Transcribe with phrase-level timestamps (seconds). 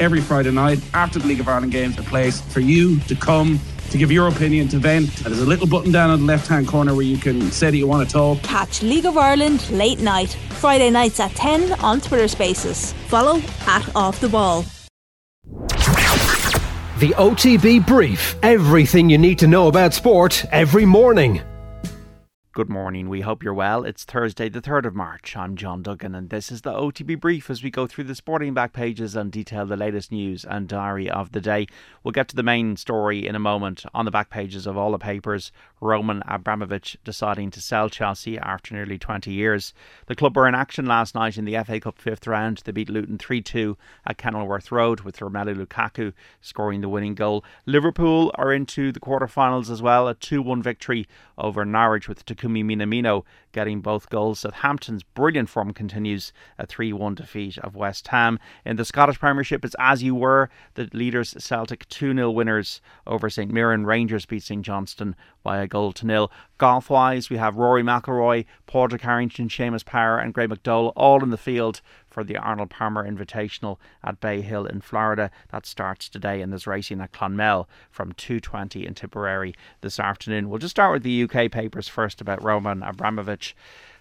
[0.00, 3.60] every Friday night after the League of Ireland games, a place for you to come
[3.90, 5.16] to give your opinion, to vent.
[5.18, 7.70] And there's a little button down in the left hand corner where you can say
[7.70, 8.42] that you want to talk.
[8.42, 12.92] Catch League of Ireland late night, Friday nights at 10 on Twitter Spaces.
[13.08, 14.62] Follow at Off the Ball.
[16.98, 18.36] The OTB Brief.
[18.42, 21.42] Everything you need to know about sport every morning.
[22.56, 23.10] Good morning.
[23.10, 23.84] We hope you're well.
[23.84, 25.36] It's Thursday, the 3rd of March.
[25.36, 28.54] I'm John Duggan, and this is the OTB Brief as we go through the sporting
[28.54, 31.66] back pages and detail the latest news and diary of the day.
[32.02, 33.84] We'll get to the main story in a moment.
[33.92, 38.74] On the back pages of all the papers, Roman Abramovich deciding to sell Chelsea after
[38.74, 39.74] nearly 20 years.
[40.06, 42.62] The club were in action last night in the FA Cup fifth round.
[42.64, 43.76] They beat Luton 3 2
[44.06, 47.44] at Kenilworth Road with Romelu Lukaku scoring the winning goal.
[47.66, 52.45] Liverpool are into the quarter-finals as well, a 2 1 victory over Norwich with Takumi
[52.46, 53.24] Takumi Minamino
[53.56, 54.40] getting both goals.
[54.40, 58.38] Southampton's brilliant form continues, a 3 1 defeat of West Ham.
[58.66, 60.50] In the Scottish Premiership, it's as you were.
[60.74, 63.86] The leaders Celtic 2 0 winners over St Mirren.
[63.86, 66.30] Rangers beat St Johnstone by a goal to nil.
[66.58, 71.30] Golf wise, we have Rory McIlroy, Padraig Harrington, Seamus Power, and Graeme McDowell all in
[71.30, 71.80] the field
[72.16, 75.30] for the Arnold Palmer Invitational at Bay Hill in Florida.
[75.50, 80.48] That starts today and there's racing at Clonmel from 2.20 in Tipperary this afternoon.
[80.48, 83.45] We'll just start with the UK papers first about Roman Abramovich.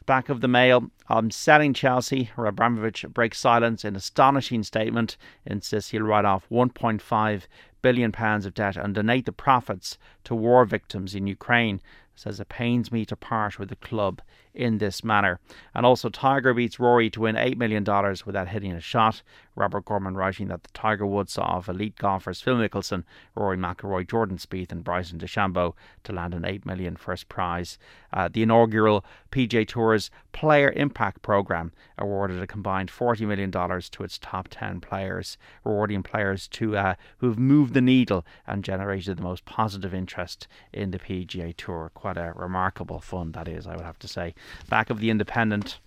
[0.05, 6.03] Back of the mail, I'm selling Chelsea, Abramovich breaks silence in astonishing statement, insists he'll
[6.03, 7.47] write off 1.5
[7.81, 11.81] billion pounds of debt and donate the profits to war victims in Ukraine.
[12.15, 14.21] Says it pains me to part with the club
[14.55, 15.39] in this manner.
[15.73, 17.83] And also, Tiger beats Rory to win $8 million
[18.25, 19.21] without hitting a shot.
[19.55, 23.03] Robert Gorman writing that the Tiger Woods off elite golfers Phil Mickelson,
[23.35, 27.77] Rory McIlroy, Jordan Spieth, and Bryson DeChambeau to land an $8 million first prize.
[28.11, 34.17] Uh, the inaugural PGA Tour's Player Impact Program awarded a combined $40 million to its
[34.17, 39.45] top 10 players, rewarding players to uh, who've moved the needle and generated the most
[39.45, 41.91] positive interest in the PGA Tour.
[41.93, 44.33] Quite a remarkable fund, that is, I would have to say.
[44.69, 45.79] Back of the Independent.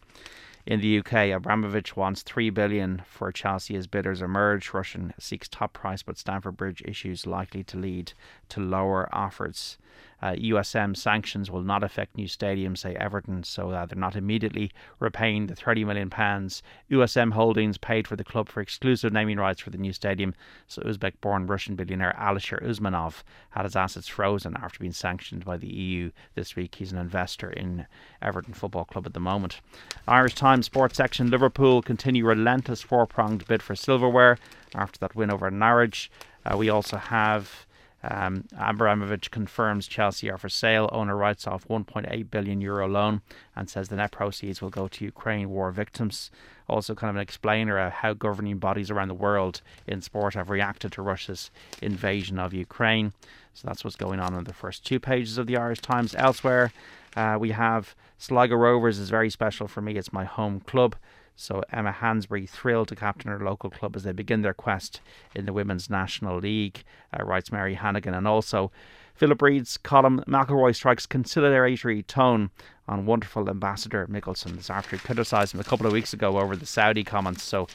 [0.66, 4.74] In the UK, Abramovich wants three billion for Chelsea as bidders emerge.
[4.74, 8.12] Russian seeks top price, but Stamford Bridge issues likely to lead
[8.50, 9.78] to lower offers.
[10.20, 14.72] Uh, USM sanctions will not affect new stadiums, say Everton, so uh, they're not immediately
[14.98, 16.10] repaying the £30 million.
[16.10, 20.34] USM Holdings paid for the club for exclusive naming rights for the new stadium,
[20.66, 25.56] so Uzbek born Russian billionaire Alisher Usmanov had his assets frozen after being sanctioned by
[25.56, 26.74] the EU this week.
[26.74, 27.86] He's an investor in
[28.20, 29.60] Everton Football Club at the moment.
[30.08, 34.38] Irish Times Sports section Liverpool continue relentless four pronged bid for silverware
[34.74, 36.10] after that win over Norwich.
[36.44, 37.66] Uh, we also have
[38.02, 40.88] um, Abramovich confirms Chelsea are for sale.
[40.92, 43.22] Owner writes off 1.8 billion euro loan
[43.56, 46.30] and says the net proceeds will go to Ukraine war victims.
[46.68, 50.50] Also, kind of an explainer of how governing bodies around the world in sport have
[50.50, 51.50] reacted to Russia's
[51.82, 53.12] invasion of Ukraine.
[53.54, 56.14] So that's what's going on in the first two pages of the Irish Times.
[56.14, 56.72] Elsewhere,
[57.16, 59.96] uh, we have Sligo Rovers is very special for me.
[59.96, 60.94] It's my home club.
[61.40, 65.00] So Emma Hansberry thrilled to captain her local club as they begin their quest
[65.36, 66.82] in the Women's National League,
[67.16, 68.12] uh, writes Mary Hannigan.
[68.12, 68.72] And also,
[69.14, 72.50] Philip Reid's column, McIlroy strikes conciliatory tone
[72.88, 76.56] on wonderful ambassador Mickelson this after he criticised him a couple of weeks ago over
[76.56, 77.44] the Saudi comments.
[77.44, 77.68] So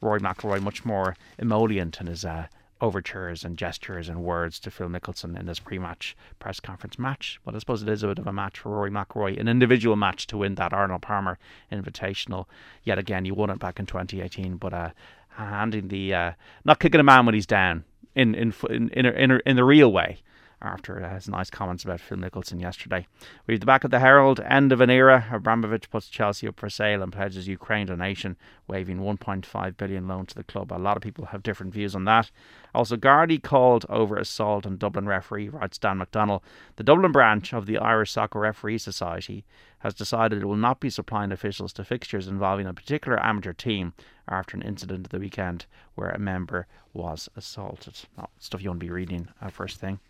[0.00, 2.48] Rory McIlroy much more emollient in his uh,
[2.80, 7.40] overtures and gestures and words to Phil Mickelson in this pre-match press conference match.
[7.44, 9.96] But I suppose it is a bit of a match for Rory McIlroy, an individual
[9.96, 11.38] match to win that Arnold Palmer
[11.72, 12.46] Invitational.
[12.82, 14.90] Yet again, you won it back in 2018, but uh,
[15.30, 16.32] handing the uh,
[16.64, 19.92] not kicking a man when he's down in in in in, in, in the real
[19.92, 20.18] way
[20.64, 23.06] after his nice comments about Phil Mickelson yesterday.
[23.46, 25.26] We have the back of the Herald, end of an era.
[25.30, 28.36] Abramovich puts Chelsea up for sale and pledges Ukraine donation,
[28.66, 30.72] waiving 1.5 billion loan to the club.
[30.72, 32.30] A lot of people have different views on that.
[32.74, 36.42] Also, Gardaí called over assault on Dublin referee, writes Dan McDonnell.
[36.76, 39.44] The Dublin branch of the Irish Soccer Referee Society
[39.80, 43.92] has decided it will not be supplying officials to fixtures involving a particular amateur team
[44.26, 47.94] after an incident at the weekend where a member was assaulted.
[48.16, 50.00] Not stuff you want to be reading uh, first thing.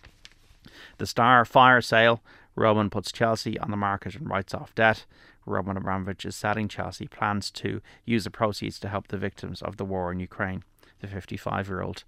[0.98, 2.22] The Star fire sale.
[2.56, 5.06] Roman puts Chelsea on the market and writes off debt.
[5.46, 9.76] Roman Abramovich is selling Chelsea plans to use the proceeds to help the victims of
[9.76, 10.62] the war in Ukraine.
[11.00, 12.04] The 55 year old.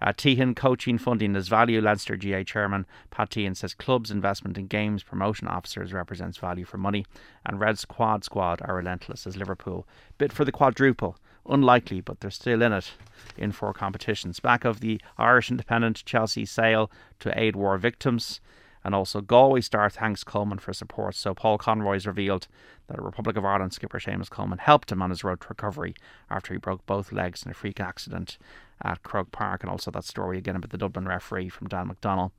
[0.00, 1.80] Uh, Teehan coaching funding as value.
[1.80, 6.78] Leinster GA chairman Pat Teehan says clubs' investment in games promotion officers represents value for
[6.78, 7.04] money,
[7.44, 12.30] and Red's quad squad are relentless as Liverpool bid for the quadruple unlikely, but they're
[12.30, 12.92] still in it
[13.36, 14.40] in four competitions.
[14.40, 16.90] Back of the Irish Independent Chelsea sale
[17.20, 18.40] to aid war victims.
[18.84, 21.14] And also, Galway star thanks Coleman for support.
[21.14, 22.46] So, Paul Conroy's revealed
[22.86, 25.94] that Republic of Ireland skipper Seamus Coleman helped him on his road to recovery
[26.30, 28.38] after he broke both legs in a freak accident
[28.80, 29.62] at Croke Park.
[29.62, 32.30] And also, that story again about the Dublin referee from Dan McDonnell.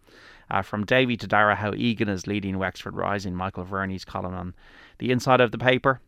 [0.50, 4.56] Uh, from Davy to Darragh, how Egan is leading Wexford Rising, Michael Verney's column on
[4.98, 6.00] the inside of the paper.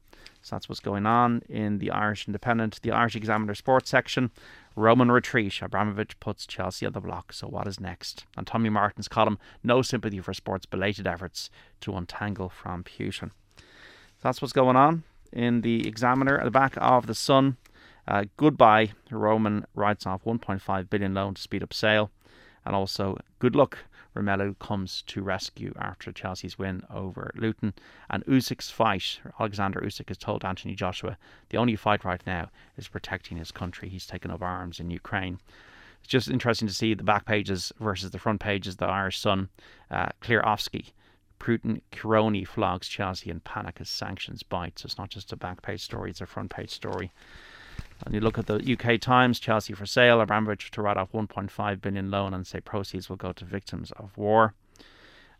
[0.41, 4.31] So that's what's going on in the Irish Independent, the Irish Examiner Sports section.
[4.75, 5.61] Roman retreat.
[5.61, 7.33] Abramovich puts Chelsea on the block.
[7.33, 8.25] So what is next?
[8.35, 11.49] And Tommy Martin's column, no sympathy for sports' belated efforts
[11.81, 13.31] to untangle from Putin.
[14.21, 16.37] That's what's going on in the Examiner.
[16.37, 17.57] At the back of the Sun,
[18.07, 18.93] uh, goodbye.
[19.09, 22.11] Roman writes off 1.5 billion loan to speed up sale,
[22.65, 23.77] and also good luck
[24.15, 27.73] Romelu comes to rescue after Chelsea's win over Luton.
[28.09, 31.17] And Usyk's fight, Alexander Usyk has told Anthony Joshua,
[31.49, 33.89] the only fight right now is protecting his country.
[33.89, 35.39] He's taken up arms in Ukraine.
[35.99, 38.77] It's just interesting to see the back pages versus the front pages.
[38.77, 39.49] The Irish Sun,
[39.89, 40.09] uh,
[41.41, 44.77] Putin Kironi flogs Chelsea in panic as sanctions bite.
[44.77, 47.11] So it's not just a back page story, it's a front page story.
[48.05, 51.81] And you look at the UK Times, Chelsea for sale, Abramovich to write off 1.5
[51.81, 54.53] billion loan and say proceeds will go to victims of war.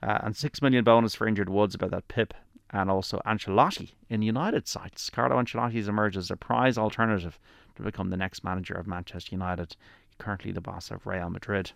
[0.03, 2.33] Uh, and 6 million bonus for injured Woods about that pip.
[2.69, 5.09] And also Ancelotti in United sights.
[5.09, 7.37] Carlo Ancelotti has emerged as a prize alternative
[7.75, 9.75] to become the next manager of Manchester United,
[10.17, 11.71] currently the boss of Real Madrid.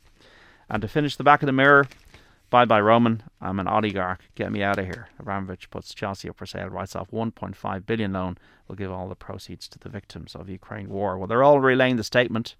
[0.69, 1.87] And to finish the back of the mirror,
[2.49, 3.23] Bye bye, Roman.
[3.41, 4.21] I'm an oligarch.
[4.35, 5.09] Get me out of here.
[5.19, 8.37] Abramovich puts Chelsea up for sale, writes off 1.5 billion loan,
[8.67, 11.17] will give all the proceeds to the victims of the Ukraine war.
[11.17, 12.55] Well, they're all relaying the statement,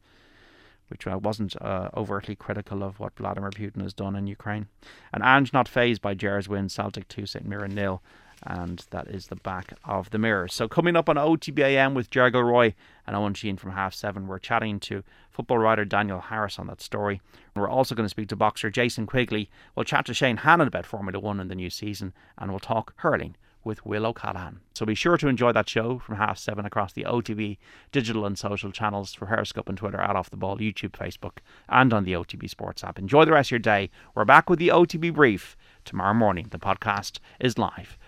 [0.90, 4.68] which uh, wasn't uh, overtly critical of what Vladimir Putin has done in Ukraine.
[5.14, 8.02] And Ange not fazed by Gers win, Celtic 2, St Mirren nil
[8.44, 10.48] and that is the back of the mirror.
[10.48, 12.74] So coming up on OTBAM with Ger Gilroy
[13.08, 16.82] and Owen Sheen from half seven, we're chatting to football writer Daniel Harris on that
[16.82, 17.22] story.
[17.56, 19.50] We're also going to speak to boxer Jason Quigley.
[19.76, 22.94] We'll chat to Shane Hannon about Formula One in the new season, and we'll talk
[22.98, 23.36] hurling
[23.66, 24.60] with Will O'Callaghan.
[24.76, 27.58] So be sure to enjoy that show from half seven across the OTB
[27.92, 31.92] digital and social channels for Periscope and Twitter at Off the Ball, YouTube, Facebook, and
[31.92, 33.00] on the OTB Sports app.
[33.00, 33.90] Enjoy the rest of your day.
[34.14, 36.48] We're back with the OTB Brief tomorrow morning.
[36.52, 37.98] The podcast is live